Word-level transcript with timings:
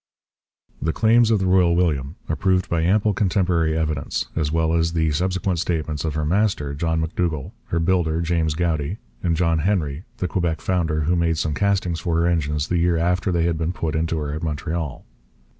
The 0.81 0.93
claims 0.93 1.29
of 1.29 1.37
the 1.37 1.45
Royal 1.45 1.75
William 1.75 2.15
are 2.27 2.35
proved 2.35 2.67
by 2.67 2.81
ample 2.81 3.13
contemporary 3.13 3.77
evidence, 3.77 4.25
as 4.35 4.51
well 4.51 4.73
as 4.73 4.91
by 4.93 4.99
the 4.99 5.11
subsequent 5.11 5.59
statements 5.59 6.03
of 6.03 6.15
her 6.15 6.25
master, 6.25 6.73
John 6.73 6.99
M'Dougall, 7.01 7.51
her 7.65 7.79
builder, 7.79 8.19
James 8.19 8.55
Goudie, 8.55 8.97
and 9.21 9.37
John 9.37 9.59
Henry, 9.59 10.03
the 10.17 10.27
Quebec 10.27 10.59
founder 10.59 11.01
who 11.01 11.15
made 11.15 11.37
some 11.37 11.53
castings 11.53 11.99
for 11.99 12.15
her 12.17 12.25
engines 12.25 12.67
the 12.67 12.79
year 12.79 12.97
after 12.97 13.31
they 13.31 13.43
had 13.43 13.59
been 13.59 13.73
put 13.73 13.95
into 13.95 14.17
her 14.17 14.33
at 14.33 14.41
Montreal. 14.41 15.05